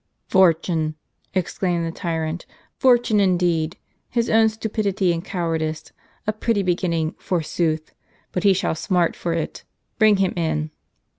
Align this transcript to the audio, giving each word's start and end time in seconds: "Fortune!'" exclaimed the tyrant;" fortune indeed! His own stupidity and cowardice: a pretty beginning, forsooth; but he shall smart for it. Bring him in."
"Fortune!'" 0.29 0.95
exclaimed 1.35 1.85
the 1.85 1.91
tyrant;" 1.91 2.47
fortune 2.79 3.19
indeed! 3.19 3.77
His 4.09 4.31
own 4.31 4.49
stupidity 4.49 5.13
and 5.13 5.23
cowardice: 5.23 5.91
a 6.25 6.33
pretty 6.33 6.63
beginning, 6.63 7.13
forsooth; 7.19 7.93
but 8.31 8.41
he 8.43 8.53
shall 8.53 8.73
smart 8.73 9.15
for 9.15 9.33
it. 9.33 9.63
Bring 9.99 10.17
him 10.17 10.33
in." 10.35 10.71